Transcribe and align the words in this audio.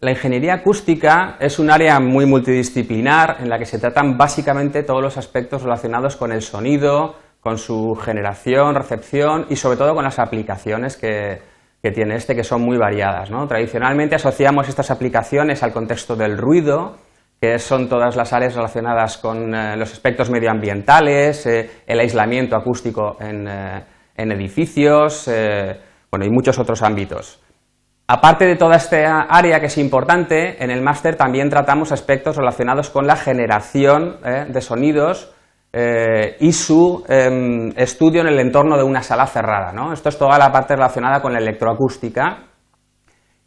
La 0.00 0.12
ingeniería 0.12 0.54
acústica 0.54 1.36
es 1.40 1.58
un 1.58 1.72
área 1.72 1.98
muy 1.98 2.24
multidisciplinar 2.24 3.38
en 3.40 3.48
la 3.48 3.58
que 3.58 3.64
se 3.64 3.80
tratan 3.80 4.16
básicamente 4.16 4.84
todos 4.84 5.02
los 5.02 5.16
aspectos 5.16 5.64
relacionados 5.64 6.14
con 6.14 6.30
el 6.30 6.42
sonido, 6.42 7.16
con 7.40 7.58
su 7.58 7.96
generación, 7.96 8.76
recepción 8.76 9.46
y 9.50 9.56
sobre 9.56 9.76
todo 9.76 9.96
con 9.96 10.04
las 10.04 10.20
aplicaciones 10.20 10.96
que, 10.96 11.40
tiene 11.92 12.14
este, 12.14 12.36
que 12.36 12.44
son 12.44 12.62
muy 12.62 12.78
variadas. 12.78 13.28
Tradicionalmente 13.48 14.14
asociamos 14.14 14.68
estas 14.68 14.92
aplicaciones 14.92 15.64
al 15.64 15.72
contexto 15.72 16.14
del 16.14 16.38
ruido, 16.38 16.94
que 17.40 17.58
son 17.58 17.88
todas 17.88 18.14
las 18.14 18.32
áreas 18.32 18.54
relacionadas 18.54 19.18
con 19.18 19.52
eh, 19.52 19.76
los 19.76 19.92
aspectos 19.92 20.30
medioambientales, 20.30 21.44
eh, 21.46 21.70
el 21.88 21.98
aislamiento 21.98 22.54
acústico 22.54 23.16
en, 23.18 23.48
eh, 23.48 23.84
edificios, 24.16 25.28
bueno, 26.10 26.24
y 26.24 26.30
muchos 26.30 26.56
otros 26.58 26.82
ámbitos. 26.82 27.40
Aparte 28.10 28.46
de 28.46 28.56
toda 28.56 28.76
esta 28.76 29.26
área 29.28 29.60
que 29.60 29.66
es 29.66 29.76
importante, 29.76 30.62
en 30.64 30.70
el 30.70 30.80
máster 30.80 31.16
también 31.16 31.50
tratamos 31.50 31.92
aspectos 31.92 32.36
relacionados 32.36 32.88
con 32.88 33.06
la 33.06 33.16
generación 33.16 34.16
de 34.48 34.60
sonidos 34.62 35.34
y 36.40 36.52
su 36.54 37.04
em, 37.06 37.70
estudio 37.76 38.22
en 38.22 38.28
el 38.28 38.40
entorno 38.40 38.78
de 38.78 38.82
una 38.82 39.02
sala 39.02 39.26
cerrada. 39.26 39.74
Esto 39.92 40.08
es 40.08 40.16
toda 40.16 40.38
la 40.38 40.50
parte 40.50 40.74
relacionada 40.74 41.20
con 41.20 41.34
la 41.34 41.38
electroacústica. 41.38 42.48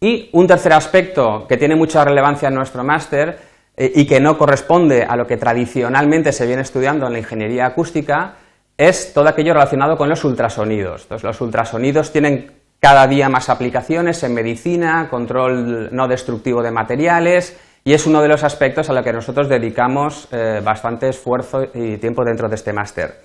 Y 0.00 0.30
un 0.32 0.46
tercer 0.46 0.72
aspecto 0.72 1.46
que 1.48 1.56
tiene 1.56 1.74
mucha 1.74 2.04
relevancia 2.04 2.48
en 2.48 2.54
nuestro 2.54 2.84
máster 2.84 3.38
eh, 3.76 3.92
y 3.94 4.06
que 4.06 4.20
no 4.20 4.36
corresponde 4.36 5.04
a 5.04 5.16
lo 5.16 5.26
que 5.26 5.36
tradicionalmente 5.36 6.32
se 6.32 6.46
viene 6.46 6.62
estudiando 6.62 7.06
en 7.06 7.12
la 7.12 7.18
ingeniería 7.18 7.66
acústica 7.66 8.36
es 8.76 9.12
todo 9.14 9.28
aquello 9.28 9.54
relacionado 9.54 9.96
con 9.96 10.08
los 10.08 10.22
ultrasonidos. 10.24 11.02
Entonces, 11.02 11.24
los 11.24 11.40
ultrasonidos 11.40 12.12
tienen 12.12 12.52
cada 12.80 13.06
día 13.06 13.28
más 13.28 13.48
aplicaciones 13.48 14.22
en 14.22 14.34
medicina, 14.34 15.08
control 15.10 15.94
no 15.94 16.08
destructivo 16.08 16.62
de 16.62 16.70
materiales 16.70 17.58
y 17.84 17.94
es 17.94 18.06
uno 18.06 18.20
de 18.20 18.28
los 18.28 18.44
aspectos 18.44 18.90
a 18.90 18.92
los 18.92 19.04
que 19.04 19.12
nosotros 19.12 19.48
dedicamos 19.48 20.28
eh, 20.32 20.60
bastante 20.62 21.08
esfuerzo 21.08 21.64
y 21.72 21.96
tiempo 21.98 22.24
dentro 22.24 22.48
de 22.48 22.56
este 22.56 22.72
máster. 22.72 23.20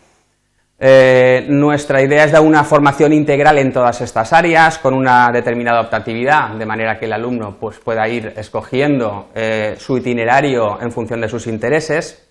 Eh, 0.83 1.45
nuestra 1.47 2.01
idea 2.01 2.23
es 2.23 2.31
dar 2.31 2.41
una 2.41 2.63
formación 2.63 3.13
integral 3.13 3.59
en 3.59 3.71
todas 3.71 4.01
estas 4.01 4.33
áreas, 4.33 4.79
con 4.79 4.95
una 4.95 5.29
determinada 5.31 5.79
optatividad, 5.79 6.55
de 6.55 6.65
manera 6.65 6.97
que 6.97 7.05
el 7.05 7.13
alumno 7.13 7.57
pues, 7.59 7.77
pueda 7.77 8.07
ir 8.07 8.33
escogiendo 8.35 9.29
eh, 9.35 9.75
su 9.77 9.97
itinerario 9.97 10.81
en 10.81 10.91
función 10.91 11.21
de 11.21 11.29
sus 11.29 11.45
intereses. 11.45 12.27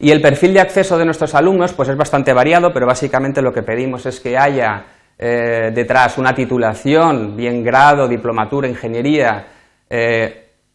Y 0.00 0.10
el 0.10 0.20
perfil 0.20 0.54
de 0.54 0.60
acceso 0.60 0.98
de 0.98 1.04
nuestros 1.04 1.34
alumnos 1.36 1.72
pues, 1.72 1.88
es 1.88 1.96
bastante 1.96 2.32
variado, 2.32 2.72
pero 2.72 2.86
básicamente 2.86 3.40
lo 3.40 3.52
que 3.52 3.62
pedimos 3.62 4.04
es 4.06 4.18
que 4.18 4.36
haya 4.36 4.86
eh, 5.18 5.70
detrás 5.74 6.18
una 6.18 6.34
titulación, 6.34 7.36
bien 7.36 7.62
grado, 7.62 8.08
diplomatura, 8.08 8.68
ingeniería, 8.68 9.46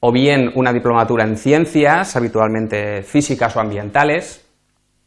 o 0.02 0.12
bien 0.12 0.52
una 0.56 0.72
diplomatura 0.72 1.24
en 1.26 1.36
ciencias, 1.36 2.16
habitualmente 2.16 3.04
físicas 3.04 3.56
o 3.56 3.60
ambientales, 3.60 4.46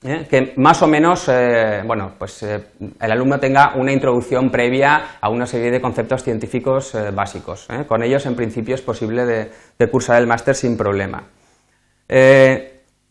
¿eh? 0.05 0.27
que 0.29 0.53
más 0.57 0.83
o 0.83 0.87
menos 0.87 1.29
eh, 1.29 1.83
bueno, 1.87 2.13
pues, 2.19 2.43
eh, 2.43 2.61
el 3.01 3.13
alumno 3.13 3.39
tenga 3.39 3.75
una 3.77 3.93
introducción 3.93 4.51
previa 4.51 5.17
a 5.21 5.31
una 5.31 5.47
serie 5.47 5.71
de 5.71 5.81
conceptos 5.81 6.23
científicos 6.23 6.95
básicos. 7.15 7.69
Con 7.89 8.03
ellos, 8.03 8.27
en 8.27 8.37
principio, 8.37 8.75
es 8.75 8.83
posible 8.83 9.25
de, 9.25 9.89
cursar 9.91 10.21
el 10.21 10.27
máster 10.27 10.55
sin 10.55 10.77
problema. 10.77 11.25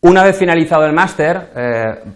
una 0.00 0.24
vez 0.24 0.36
finalizado 0.36 0.86
el 0.86 0.92
máster, 0.92 2.12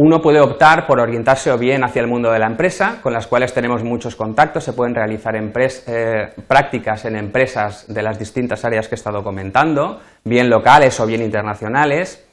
uno 0.00 0.20
puede 0.20 0.40
optar 0.40 0.86
por 0.86 1.00
orientarse 1.00 1.50
o 1.50 1.58
bien 1.58 1.82
hacia 1.82 2.00
el 2.00 2.06
mundo 2.06 2.30
de 2.30 2.38
la 2.38 2.46
empresa, 2.46 3.00
con 3.02 3.12
las 3.12 3.26
cuales 3.26 3.52
tenemos 3.52 3.82
muchos 3.82 4.14
contactos, 4.14 4.62
se 4.62 4.72
pueden 4.72 4.94
realizar 4.94 5.34
prácticas 6.46 7.04
en 7.04 7.16
empresas 7.16 7.92
de 7.92 8.02
las 8.02 8.16
distintas 8.16 8.64
áreas 8.64 8.86
que 8.86 8.94
he 8.94 8.96
estado 8.96 9.24
comentando, 9.24 9.98
bien 10.22 10.48
locales 10.48 11.00
o 11.00 11.06
bien 11.06 11.20
internacionales, 11.20 12.24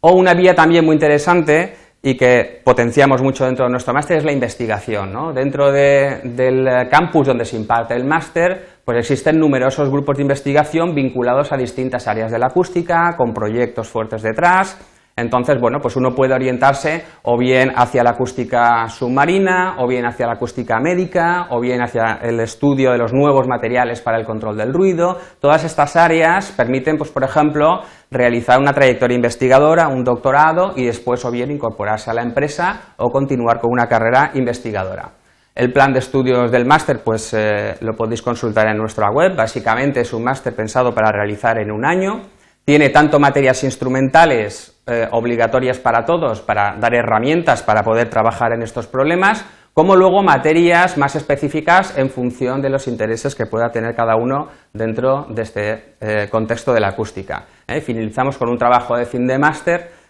o 0.00 0.12
una 0.12 0.34
vía 0.34 0.54
también 0.54 0.84
muy 0.84 0.92
interesante 0.92 1.74
y 2.02 2.14
que 2.14 2.60
potenciamos 2.62 3.22
mucho 3.22 3.46
dentro 3.46 3.64
de 3.64 3.70
nuestro 3.70 3.94
máster 3.94 4.18
es 4.18 4.24
la 4.26 4.32
investigación. 4.32 5.34
Dentro 5.34 5.72
del 5.72 6.88
campus 6.90 7.28
donde 7.28 7.46
se 7.46 7.56
imparte 7.56 7.94
el 7.94 8.04
máster, 8.04 8.66
pues 8.84 8.98
existen 8.98 9.38
numerosos 9.38 9.88
grupos 9.88 10.18
de 10.18 10.24
investigación 10.24 10.94
vinculados 10.94 11.52
a 11.52 11.56
distintas 11.56 12.06
áreas 12.06 12.30
de 12.30 12.38
la 12.38 12.48
acústica, 12.48 13.16
con 13.16 13.32
proyectos 13.32 13.88
fuertes 13.88 14.20
detrás, 14.20 14.76
entonces, 15.16 15.60
bueno, 15.60 15.78
pues 15.80 15.94
uno 15.94 16.12
puede 16.12 16.34
orientarse 16.34 17.04
o 17.22 17.38
bien 17.38 17.70
hacia 17.76 18.02
la 18.02 18.10
acústica 18.10 18.88
submarina, 18.88 19.76
o 19.78 19.86
bien 19.86 20.06
hacia 20.06 20.26
la 20.26 20.32
acústica 20.32 20.80
médica, 20.80 21.46
o 21.50 21.60
bien 21.60 21.82
hacia 21.82 22.18
el 22.20 22.40
estudio 22.40 22.90
de 22.90 22.98
los 22.98 23.12
nuevos 23.12 23.46
materiales 23.46 24.00
para 24.00 24.18
el 24.18 24.26
control 24.26 24.56
del 24.56 24.72
ruido. 24.72 25.18
Todas 25.40 25.62
estas 25.62 25.94
áreas 25.94 26.50
permiten, 26.50 26.96
pues, 26.96 27.10
por 27.10 27.22
ejemplo, 27.22 27.82
realizar 28.10 28.58
una 28.58 28.72
trayectoria 28.72 29.14
investigadora, 29.14 29.86
un 29.86 30.02
doctorado 30.02 30.72
y 30.74 30.84
después 30.84 31.24
o 31.24 31.30
bien 31.30 31.52
incorporarse 31.52 32.10
a 32.10 32.14
la 32.14 32.22
empresa 32.22 32.94
o 32.96 33.10
continuar 33.10 33.60
con 33.60 33.70
una 33.70 33.86
carrera 33.86 34.32
investigadora. 34.34 35.12
El 35.54 35.72
plan 35.72 35.92
de 35.92 36.00
estudios 36.00 36.50
del 36.50 36.66
máster 36.66 37.04
pues 37.04 37.32
eh, 37.32 37.76
lo 37.80 37.92
podéis 37.92 38.22
consultar 38.22 38.66
en 38.66 38.76
nuestra 38.76 39.08
web. 39.12 39.36
Básicamente 39.36 40.00
es 40.00 40.12
un 40.12 40.24
máster 40.24 40.52
pensado 40.52 40.92
para 40.92 41.12
realizar 41.12 41.60
en 41.60 41.70
un 41.70 41.84
año. 41.84 42.22
Tiene 42.64 42.88
tanto 42.88 43.20
materias 43.20 43.62
instrumentales 43.62 44.80
eh, 44.86 45.06
obligatorias 45.10 45.78
para 45.78 46.06
todos, 46.06 46.40
para 46.40 46.76
dar 46.78 46.94
herramientas 46.94 47.62
para 47.62 47.82
poder 47.82 48.08
trabajar 48.08 48.52
en 48.54 48.62
estos 48.62 48.86
problemas, 48.86 49.44
como 49.74 49.96
luego 49.96 50.22
materias 50.22 50.96
más 50.96 51.14
específicas 51.14 51.98
en 51.98 52.08
función 52.08 52.62
de 52.62 52.70
los 52.70 52.86
intereses 52.86 53.34
que 53.34 53.44
pueda 53.44 53.70
tener 53.70 53.94
cada 53.94 54.16
uno 54.16 54.48
dentro 54.72 55.26
de 55.28 55.42
este 55.42 55.94
eh, 56.00 56.28
contexto 56.30 56.72
de 56.72 56.80
la 56.80 56.88
acústica. 56.88 57.44
¿eh? 57.66 57.82
Finalizamos 57.82 58.38
con 58.38 58.48
un 58.48 58.56
trabajo 58.56 58.96
de 58.96 59.04
fin 59.04 59.26
de 59.26 59.38
máster 59.38 60.04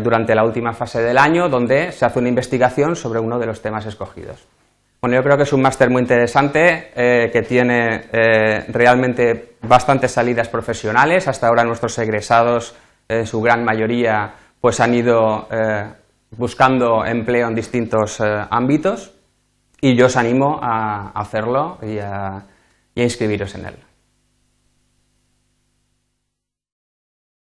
durante 0.00 0.32
la 0.32 0.44
última 0.44 0.72
fase 0.72 1.02
del 1.02 1.18
año, 1.18 1.48
donde 1.48 1.90
se 1.90 2.04
hace 2.04 2.20
una 2.20 2.28
investigación 2.28 2.94
sobre 2.94 3.18
uno 3.18 3.36
de 3.36 3.46
los 3.46 3.60
temas 3.60 3.84
escogidos. 3.84 4.46
Bueno, 5.00 5.16
yo 5.16 5.22
creo 5.22 5.36
que 5.36 5.42
es 5.44 5.52
un 5.52 5.62
máster 5.62 5.90
muy 5.90 6.02
interesante, 6.02 6.90
que 6.94 7.42
tiene 7.46 8.08
realmente 8.68 9.56
bastantes 9.62 10.10
salidas 10.10 10.48
profesionales. 10.48 11.28
Hasta 11.28 11.48
ahora 11.48 11.64
nuestros 11.64 11.96
egresados 11.98 12.74
en 13.08 13.26
su 13.26 13.40
gran 13.40 13.64
mayoría 13.64 14.34
pues 14.60 14.80
han 14.80 14.94
ido 14.94 15.48
eh, 15.50 15.84
buscando 16.36 17.04
empleo 17.04 17.48
en 17.48 17.54
distintos 17.54 18.20
eh, 18.20 18.24
ámbitos 18.50 19.12
y 19.80 19.94
yo 19.94 20.06
os 20.06 20.16
animo 20.16 20.58
a 20.60 21.10
hacerlo 21.14 21.78
y 21.82 21.98
a 21.98 22.42
inscribiros 22.94 23.54
en 23.54 23.66
él. 23.66 23.76